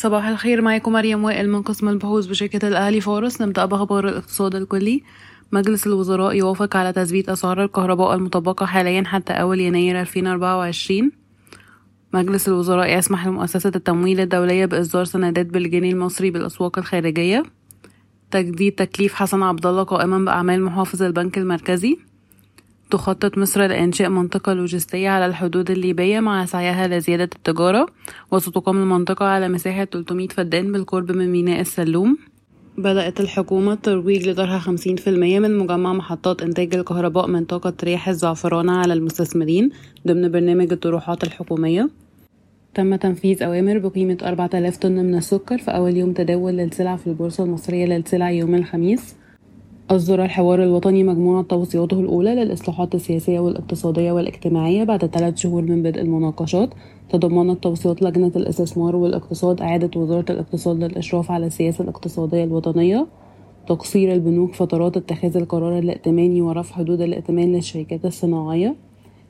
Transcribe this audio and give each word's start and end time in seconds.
صباح 0.00 0.26
الخير 0.26 0.62
معكم 0.62 0.92
مريم 0.92 1.24
وائل 1.24 1.50
من 1.50 1.62
قسم 1.62 1.88
البحوث 1.88 2.26
بشركة 2.26 2.68
الأهلي 2.68 3.00
فارس 3.00 3.42
نبدأ 3.42 3.64
بأخبار 3.64 4.08
الاقتصاد 4.08 4.54
الكلي. 4.54 5.02
مجلس 5.52 5.86
الوزراء 5.86 6.34
يوافق 6.34 6.76
على 6.76 6.92
تثبيت 6.92 7.28
أسعار 7.28 7.64
الكهرباء 7.64 8.14
المطبقة 8.14 8.66
حاليا 8.66 9.04
حتى 9.06 9.32
أول 9.32 9.60
يناير 9.60 10.00
2024 10.00 11.10
مجلس 12.14 12.48
الوزراء 12.48 12.98
يسمح 12.98 13.26
لمؤسسة 13.26 13.72
التمويل 13.76 14.20
الدولية 14.20 14.66
بإصدار 14.66 15.04
سندات 15.04 15.46
بالجنيه 15.46 15.92
المصري 15.92 16.30
بالأسواق 16.30 16.78
الخارجية. 16.78 17.42
تجديد 18.30 18.72
تكليف 18.72 19.14
حسن 19.14 19.42
عبد 19.42 19.66
الله 19.66 19.82
قائما 19.82 20.18
بأعمال 20.18 20.62
محافظ 20.62 21.02
البنك 21.02 21.38
المركزي. 21.38 21.98
تخطط 22.90 23.38
مصر 23.38 23.66
لإنشاء 23.66 24.08
منطقة 24.08 24.52
لوجستية 24.52 25.08
على 25.08 25.26
الحدود 25.26 25.70
الليبية 25.70 26.20
مع 26.20 26.44
سعيها 26.44 26.88
لزيادة 26.88 27.30
التجارة 27.36 27.86
وستقام 28.30 28.76
المنطقة 28.82 29.26
على 29.26 29.48
مساحة 29.48 29.84
300 29.84 30.28
فدان 30.28 30.72
بالقرب 30.72 31.12
من 31.12 31.32
ميناء 31.32 31.60
السلوم. 31.60 32.18
بدأت 32.78 33.20
الحكومة 33.20 33.72
الترويج 33.72 34.28
لطرح 34.28 34.70
50% 34.70 35.08
من 35.08 35.58
مجمع 35.58 35.92
محطات 35.92 36.42
إنتاج 36.42 36.74
الكهرباء 36.74 37.26
من 37.26 37.44
طاقة 37.44 37.74
رياح 37.84 38.08
الزعفرانة 38.08 38.72
على 38.72 38.92
المستثمرين 38.92 39.70
ضمن 40.06 40.30
برنامج 40.30 40.72
الطروحات 40.72 41.24
الحكومية. 41.24 41.90
تم 42.74 42.96
تنفيذ 42.96 43.42
أوامر 43.42 43.78
بقيمة 43.78 44.18
4000 44.22 44.76
طن 44.76 44.92
من 44.92 45.14
السكر 45.14 45.58
في 45.58 45.70
أول 45.70 45.96
يوم 45.96 46.12
تداول 46.12 46.52
للسلع 46.52 46.96
في 46.96 47.06
البورصة 47.06 47.44
المصرية 47.44 47.86
للسلع 47.86 48.30
يوم 48.30 48.54
الخميس. 48.54 49.14
أصدر 49.90 50.24
الحوار 50.24 50.62
الوطني 50.62 51.04
مجموعة 51.04 51.42
توصياته 51.42 52.00
الأولى 52.00 52.34
للإصلاحات 52.34 52.94
السياسية 52.94 53.40
والاقتصادية 53.40 54.12
والاجتماعية 54.12 54.84
بعد 54.84 55.06
ثلاث 55.06 55.36
شهور 55.36 55.62
من 55.62 55.82
بدء 55.82 56.00
المناقشات. 56.00 56.70
تضمنت 57.08 57.62
توصيات 57.62 58.02
لجنة 58.02 58.32
الاستثمار 58.36 58.96
والاقتصاد 58.96 59.60
إعادة 59.60 60.00
وزارة 60.00 60.24
الاقتصاد 60.30 60.84
للإشراف 60.84 61.30
على 61.30 61.46
السياسة 61.46 61.84
الاقتصادية 61.84 62.44
الوطنية. 62.44 63.06
تقصير 63.66 64.12
البنوك 64.12 64.54
فترات 64.54 64.96
اتخاذ 64.96 65.36
القرار 65.36 65.78
الائتماني 65.78 66.42
ورفع 66.42 66.74
حدود 66.74 67.00
الائتمان 67.00 67.52
للشركات 67.52 68.04
الصناعية. 68.04 68.76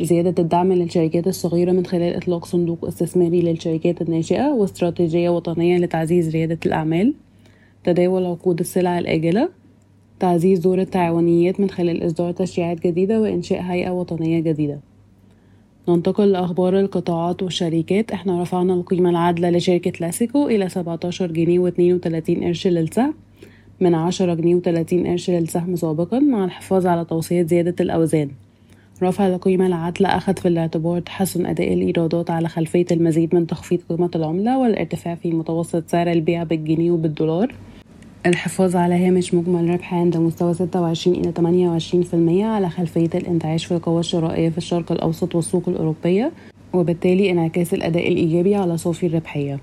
زيادة 0.00 0.42
الدعم 0.42 0.72
للشركات 0.72 1.26
الصغيرة 1.26 1.72
من 1.72 1.86
خلال 1.86 2.16
إطلاق 2.16 2.44
صندوق 2.44 2.84
استثماري 2.84 3.40
للشركات 3.40 4.02
الناشئة 4.02 4.48
واستراتيجية 4.48 5.28
وطنية 5.28 5.78
لتعزيز 5.78 6.30
ريادة 6.30 6.58
الأعمال. 6.66 7.14
تداول 7.84 8.26
عقود 8.26 8.60
السلع 8.60 8.98
الآجلة. 8.98 9.61
تعزيز 10.20 10.58
دور 10.58 10.80
التعاونيات 10.80 11.60
من 11.60 11.70
خلال 11.70 12.06
إصدار 12.06 12.32
تشريعات 12.32 12.86
جديدة 12.86 13.20
وإنشاء 13.20 13.62
هيئة 13.62 13.90
وطنية 13.90 14.40
جديدة. 14.40 14.80
ننتقل 15.88 16.32
لأخبار 16.32 16.80
القطاعات 16.80 17.42
والشركات. 17.42 18.12
إحنا 18.12 18.42
رفعنا 18.42 18.74
القيمة 18.74 19.10
العادلة 19.10 19.50
لشركة 19.50 19.92
لاسيكو 20.00 20.48
إلى 20.48 20.68
17 20.68 21.32
جنيه 21.32 21.58
واتنين 21.58 21.94
وتلاتين 21.94 22.44
قرش 22.44 22.66
للسهم 22.66 23.14
من 23.80 23.94
عشرة 23.94 24.34
جنيه 24.34 24.54
وتلاتين 24.54 25.06
قرش 25.06 25.30
للسهم 25.30 25.76
سابقا 25.76 26.18
مع 26.18 26.44
الحفاظ 26.44 26.86
على 26.86 27.04
توصية 27.04 27.42
زيادة 27.42 27.74
الأوزان. 27.80 28.30
رفع 29.02 29.26
القيمة 29.26 29.66
العادلة 29.66 30.08
أخذ 30.08 30.36
في 30.36 30.48
الاعتبار 30.48 31.00
تحسن 31.00 31.46
أداء 31.46 31.72
الإيرادات 31.72 32.30
على 32.30 32.48
خلفية 32.48 32.86
المزيد 32.90 33.34
من 33.34 33.46
تخفيض 33.46 33.80
قيمة 33.88 34.10
العملة 34.14 34.58
والارتفاع 34.58 35.14
في 35.14 35.32
متوسط 35.32 35.88
سعر 35.88 36.12
البيع 36.12 36.42
بالجنيه 36.42 36.90
وبالدولار. 36.90 37.54
الحفاظ 38.26 38.76
على 38.76 38.94
هامش 39.06 39.34
مجمل. 39.34 39.70
ربح 39.70 39.94
عند 39.94 40.16
مستوى 40.16 40.54
26 40.54 41.16
إلى 41.16 41.32
28% 41.32 42.44
على 42.44 42.68
خلفية 42.70 43.10
الانتعاش 43.14 43.64
في 43.64 43.74
القوى 43.74 44.00
الشرائية 44.00 44.48
في 44.48 44.58
الشرق 44.58 44.92
الأوسط 44.92 45.34
والسوق 45.34 45.68
الأوروبية 45.68 46.32
وبالتالي 46.72 47.30
انعكاس 47.30 47.74
الأداء 47.74 48.08
الإيجابي 48.08 48.54
على 48.54 48.76
صافي 48.76 49.06
الربحية. 49.06 49.60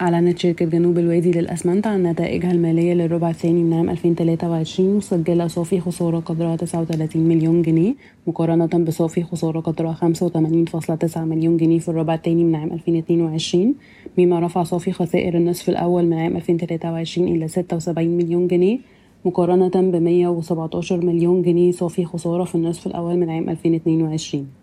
أعلنت 0.00 0.38
شركة 0.38 0.64
جنوب 0.64 0.98
الوادي 0.98 1.30
للأسمنت 1.32 1.86
عن 1.86 2.02
نتائجها 2.02 2.52
المالية 2.52 2.94
للربع 2.94 3.30
الثاني 3.30 3.62
من 3.62 3.72
عام 3.72 3.90
2023 3.90 4.96
مسجلة 4.96 5.46
صافي 5.46 5.80
خسارة 5.80 6.18
قدرها 6.18 6.56
39 6.56 7.22
مليون 7.22 7.62
جنيه 7.62 7.94
مقارنة 8.26 8.66
بصافي 8.66 9.22
خسارة 9.22 9.60
قدرها 9.60 9.94
85.9 9.94 11.18
مليون 11.18 11.56
جنيه 11.56 11.78
في 11.78 11.88
الربع 11.88 12.14
الثاني 12.14 12.44
من 12.44 12.54
عام 12.54 12.72
2022 12.72 13.74
مما 14.18 14.40
رفع 14.40 14.62
صافي 14.62 14.92
خسائر 14.92 15.36
النصف 15.36 15.68
الأول 15.68 16.04
من 16.04 16.18
عام 16.18 16.36
2023 16.36 17.28
إلى 17.28 17.48
76 17.48 18.08
مليون 18.08 18.46
جنيه 18.46 18.78
مقارنة 19.24 19.90
ب 19.90 19.96
117 19.96 21.04
مليون 21.06 21.42
جنيه 21.42 21.72
صافي 21.72 22.04
خسارة 22.04 22.44
في 22.44 22.54
النصف 22.54 22.86
الأول 22.86 23.16
من 23.16 23.30
عام 23.30 23.48
2022 23.48 24.57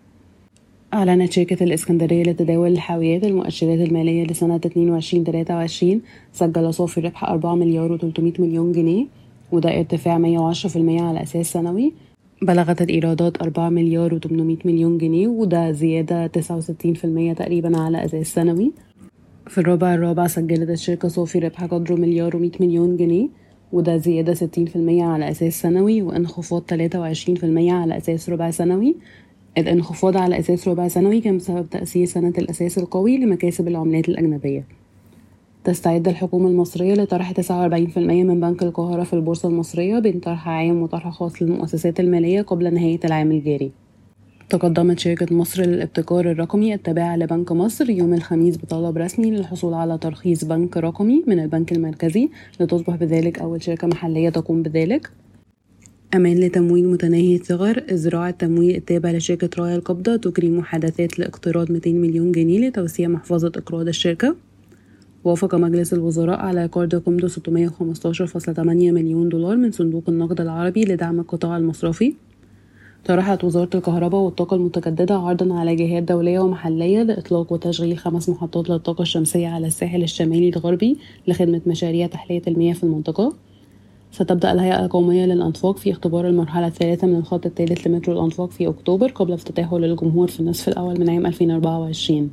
أعلنت 0.94 1.32
شركة 1.32 1.64
الإسكندرية 1.64 2.22
لتداول 2.22 2.72
الحاويات 2.72 3.24
المؤشرات 3.24 3.88
المالية 3.88 4.24
لسنة 4.24 4.58
22-23 4.58 5.84
سجل 6.32 6.74
صافي 6.74 7.00
ربح 7.00 7.24
4 7.24 7.54
مليار 7.54 7.98
و300 7.98 8.40
مليون 8.40 8.72
جنيه 8.72 9.06
وده 9.52 9.78
ارتفاع 9.78 10.18
110% 10.18 10.76
على 10.76 11.22
أساس 11.22 11.52
سنوي. 11.52 11.92
بلغت 12.42 12.82
الإيرادات 12.82 13.42
4 13.42 13.68
مليار 13.68 14.20
و800 14.20 14.66
مليون 14.66 14.98
جنيه 14.98 15.28
وده 15.28 15.72
زيادة 15.72 16.26
69% 16.26 17.34
تقريبا 17.36 17.78
على 17.78 18.04
أساس 18.04 18.34
سنوي. 18.34 18.72
في 19.46 19.58
الربع 19.58 19.94
الرابع 19.94 20.26
سجلت 20.26 20.70
الشركة 20.70 21.08
صافي 21.08 21.38
ربح 21.38 21.64
قدره 21.64 21.94
مليار 21.94 22.32
و100 22.32 22.60
مليون 22.60 22.96
جنيه 22.96 23.28
وده 23.72 23.96
زيادة 23.96 24.34
60% 24.34 24.38
على 25.02 25.30
أساس 25.30 25.62
سنوي 25.62 26.02
وانخفاض 26.02 26.62
23% 26.62 27.44
على 27.44 27.96
أساس 27.96 28.30
ربع 28.30 28.50
سنوي. 28.50 28.96
الانخفاض 29.58 30.16
على 30.16 30.38
أساس 30.38 30.68
ربع 30.68 30.88
سنوي 30.88 31.20
كان 31.20 31.36
بسبب 31.36 31.70
تأثير 31.70 32.06
سنة 32.06 32.32
الأساس 32.38 32.78
القوي 32.78 33.18
لمكاسب 33.18 33.68
العملات 33.68 34.08
الأجنبية. 34.08 34.64
تستعد 35.64 36.08
الحكومة 36.08 36.48
المصرية 36.48 36.94
لطرح 36.94 37.32
49% 37.32 37.98
من 37.98 38.40
بنك 38.40 38.62
القاهرة 38.62 39.04
في 39.04 39.12
البورصة 39.12 39.48
المصرية 39.48 39.98
بين 39.98 40.20
طرح 40.20 40.48
عام 40.48 40.82
وطرح 40.82 41.08
خاص 41.08 41.42
للمؤسسات 41.42 42.00
المالية 42.00 42.42
قبل 42.42 42.74
نهاية 42.74 43.00
العام 43.04 43.32
الجاري. 43.32 43.70
تقدمت 44.50 44.98
شركة 44.98 45.34
مصر 45.34 45.62
للابتكار 45.62 46.30
الرقمي 46.30 46.74
التابعة 46.74 47.16
لبنك 47.16 47.52
مصر 47.52 47.90
يوم 47.90 48.14
الخميس 48.14 48.58
بطلب 48.58 48.96
رسمي 48.98 49.30
للحصول 49.30 49.74
على 49.74 49.98
ترخيص 49.98 50.44
بنك 50.44 50.76
رقمي 50.76 51.24
من 51.26 51.40
البنك 51.40 51.72
المركزي 51.72 52.28
لتصبح 52.60 52.96
بذلك 52.96 53.38
أول 53.38 53.62
شركة 53.62 53.86
محلية 53.86 54.28
تقوم 54.28 54.62
بذلك. 54.62 55.10
أمان 56.14 56.40
لتمويل 56.40 56.88
متناهي 56.88 57.36
الصغر 57.36 57.82
إزراع 57.90 58.28
التمويل 58.28 58.76
التابع 58.76 59.10
لشركة 59.10 59.50
رايا 59.58 59.76
القبضة 59.76 60.16
تجري 60.16 60.50
محادثات 60.50 61.18
لاقتراض 61.18 61.72
200 61.72 61.92
مليون 61.92 62.32
جنيه 62.32 62.68
لتوسيع 62.68 63.08
محفظة 63.08 63.52
إقراض 63.56 63.88
الشركة. 63.88 64.36
وافق 65.24 65.54
مجلس 65.54 65.92
الوزراء 65.92 66.38
على 66.38 66.66
قرض 66.66 66.94
قيمته 66.94 67.28
615.8 67.28 68.58
مليون 68.68 69.28
دولار 69.28 69.56
من 69.56 69.70
صندوق 69.70 70.04
النقد 70.08 70.40
العربي 70.40 70.84
لدعم 70.84 71.20
القطاع 71.20 71.56
المصرفي. 71.56 72.14
طرحت 73.04 73.44
وزارة 73.44 73.70
الكهرباء 73.74 74.20
والطاقة 74.20 74.56
المتجددة 74.56 75.14
عرضا 75.14 75.54
على 75.54 75.76
جهات 75.76 76.02
دولية 76.02 76.40
ومحلية 76.40 77.02
لإطلاق 77.02 77.52
وتشغيل 77.52 77.98
خمس 77.98 78.28
محطات 78.28 78.70
للطاقة 78.70 79.02
الشمسية 79.02 79.48
على 79.48 79.66
الساحل 79.66 80.02
الشمالي 80.02 80.48
الغربي 80.48 80.96
لخدمة 81.28 81.60
مشاريع 81.66 82.06
تحلية 82.06 82.42
المياه 82.48 82.74
في 82.74 82.84
المنطقة. 82.84 83.32
ستبدأ 84.12 84.52
الهيئة 84.52 84.84
القومية 84.84 85.24
للأنفاق 85.26 85.76
في 85.78 85.90
اختبار 85.90 86.28
المرحلة 86.28 86.66
الثالثة 86.66 87.06
من 87.06 87.16
الخط 87.16 87.46
الثالث 87.46 87.86
لمترو 87.86 88.14
الأنفاق 88.14 88.50
في 88.50 88.68
أكتوبر 88.68 89.10
قبل 89.10 89.32
افتتاحه 89.32 89.78
للجمهور 89.78 90.28
في 90.28 90.40
النصف 90.40 90.68
الأول 90.68 91.00
من 91.00 91.10
عام 91.10 91.26
2024 91.26 92.30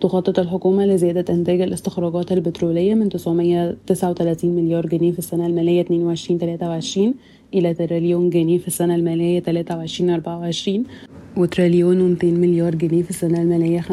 تخطط 0.00 0.38
الحكومة 0.38 0.86
لزيادة 0.86 1.34
إنتاج 1.34 1.60
الاستخراجات 1.60 2.32
البترولية 2.32 2.94
من 2.94 3.08
939 3.08 4.50
مليار 4.50 4.86
جنيه 4.86 5.12
في 5.12 5.18
السنة 5.18 5.46
المالية 5.46 5.84
22-23 5.84 6.98
إلى 7.54 7.74
تريليون 7.74 8.30
جنيه 8.30 8.58
في 8.58 8.66
السنة 8.68 8.94
المالية 8.94 9.42
23-24 9.42 10.70
وتريليون 11.36 12.16
و200 12.16 12.24
مليار 12.24 12.74
جنيه 12.74 13.02
في 13.02 13.10
السنة 13.10 13.42
المالية 13.42 13.80
25-26 13.80 13.86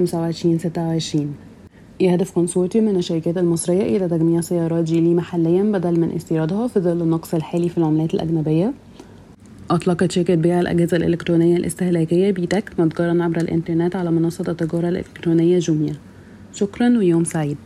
يهدف 2.00 2.32
كونسورتيوم 2.32 2.86
من 2.86 2.96
الشركات 2.96 3.38
المصرية 3.38 3.98
إلى 3.98 4.08
تجميع 4.08 4.42
سيارات 4.42 4.84
جيلي 4.84 5.14
محليا 5.14 5.64
بدل 5.64 6.00
من 6.00 6.12
استيرادها 6.16 6.68
في 6.68 6.80
ظل 6.80 7.02
النقص 7.02 7.34
الحالي 7.34 7.70
في 7.70 7.78
العملات 7.78 8.14
الأجنبية. 8.14 8.74
أطلقت 9.72 10.12
شركة 10.12 10.36
بيع 10.36 10.60
الأجهزة 10.60 10.98
الإلكترونية 10.98 11.58
الاستهلاكية 11.58 12.32
بيتك 12.32 12.80
متجرا 12.80 13.24
عبر 13.24 13.38
الإنترنت 13.38 13.96
على 13.96 14.12
منصة 14.12 14.46
التجارة 14.48 14.90
الإلكترونية 14.90 15.60
جوميا. 15.60 15.96
شكرا 16.54 16.98
ويوم 16.98 17.24
سعيد. 17.24 17.58